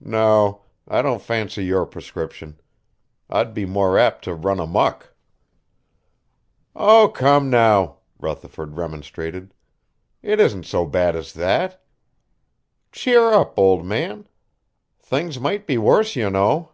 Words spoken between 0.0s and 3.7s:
No, I don't fancy your prescription. I'd be